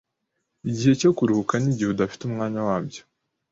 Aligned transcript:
Igihe 0.69 0.93
cyo 1.01 1.11
kuruhuka 1.17 1.53
ni 1.57 1.67
igihe 1.71 1.89
udafite 1.91 2.21
umwanya 2.25 2.59
wabyo. 2.67 3.01